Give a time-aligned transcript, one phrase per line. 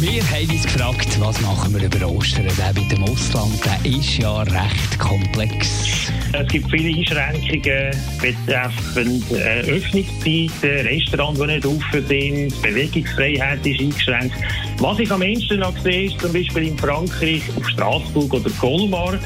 [0.00, 2.46] wir haben uns gefragt, was machen wir über Ostern?
[2.56, 6.12] Der mit dem Ausland, der ist ja recht komplex.
[6.32, 7.90] Es gibt viele Einschränkungen
[8.20, 14.34] betreffend äh, Öffnungszeiten, Restaurants, die nicht offen sind, Bewegungsfreiheit ist eingeschränkt.
[14.78, 19.18] Was ich am ehesten noch sehe, ist zum Beispiel in Frankreich, auf Straßburg oder Colmar,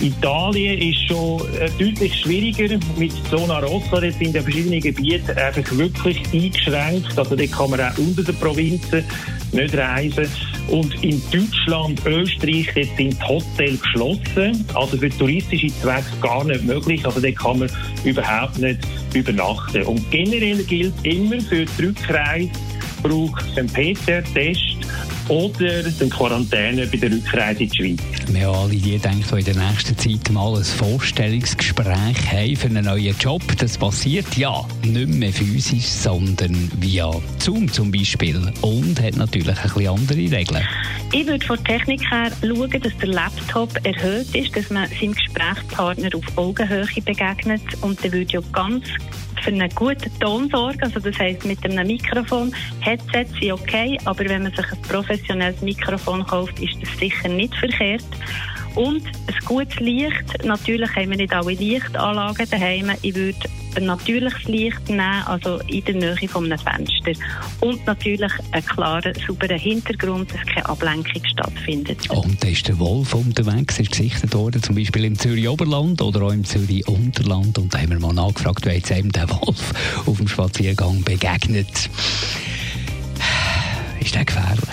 [0.00, 4.00] Italien ist schon äh, deutlich schwieriger mit Zona Rossa.
[4.00, 7.18] Dort sind ja verschiedene Gebiete einfach wirklich eingeschränkt.
[7.18, 9.04] Also dort kann man auch unter den Provinzen
[9.52, 10.26] nicht reisen.
[10.68, 14.64] Und in Deutschland, Österreich, dort sind die Hotels geschlossen.
[14.74, 17.04] Also für touristische Zwecke gar nicht möglich.
[17.04, 17.70] Also dort kann man
[18.04, 18.78] überhaupt nicht
[19.14, 19.82] übernachten.
[19.82, 22.50] Und generell gilt immer für die Rückreise
[23.02, 24.76] braucht es einen PCR-Test
[25.28, 28.00] oder den Quarantäne bei der Rückreise in die Schweiz.
[28.28, 32.66] Wir haben alle die denken, die in der nächsten Zeit mal ein Vorstellungsgespräch haben für
[32.66, 33.42] einen neuen Job.
[33.58, 39.62] Das passiert ja nicht mehr physisch, sondern via Zoom zum Beispiel und hat natürlich ein
[39.62, 40.68] bisschen andere Regeln.
[41.12, 45.14] Ich würde von der Technik her schauen, dass der Laptop erhöht ist, dass man seinem
[45.14, 48.84] Gesprächspartner auf Augenhöhe begegnet und der würde ja ganz
[49.42, 50.82] für einen guten Ton sorgen.
[50.82, 55.60] Also das heisst, mit einem Mikrofon, Headset sind okay, aber wenn man sich ein professionelles
[55.62, 58.04] Mikrofon kauft, ist das sicher nicht verkehrt.
[58.74, 60.44] Und ein gutes Licht.
[60.44, 62.90] Natürlich haben wir nicht alle Lichtanlagen daheim.
[63.02, 63.38] Ich würde
[63.76, 67.12] ein natürliches Licht nehmen, also in der Nähe von einem Fenster.
[67.60, 72.10] Und natürlich einen klaren, sauberen Hintergrund, dass keine Ablenkung stattfindet.
[72.10, 76.22] Und da ist der Wolf unterwegs, ist gesichtet worden, zum Beispiel im Zürich Oberland oder
[76.22, 77.58] auch im Zürich Unterland.
[77.58, 79.72] Und da haben wir mal nachgefragt, wer jetzt eben der Wolf
[80.06, 81.90] auf dem Spaziergang begegnet.
[84.00, 84.69] Ist der gefährlich?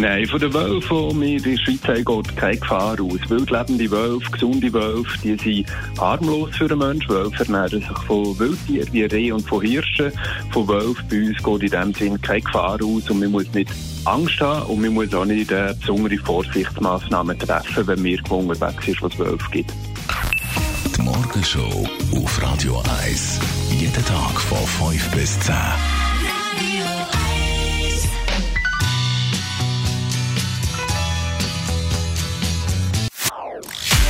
[0.00, 3.20] Nein, von den Wölfen, die in der Schweiz haben, geht keine Gefahr aus.
[3.28, 5.66] Wildlebende Wölfe, gesunde Wölfe, die sind
[6.00, 7.10] harmlos für den Menschen.
[7.10, 10.10] Wölfe ernähren sich von Wildtieren wie Reh und von Hirschen.
[10.52, 13.70] Von Wölfen bei uns geht in dem Sinne keine Gefahr aus und man muss nicht
[14.06, 19.02] Angst haben und man muss auch nicht äh, besondere Vorsichtsmaßnahmen treffen, wenn wir unterwegs sind,
[19.02, 19.70] was Wölfe gibt.
[20.96, 21.86] Die Morgenshow
[22.16, 23.38] auf Radio 1.
[23.78, 25.54] Jeden Tag von 5 bis 10.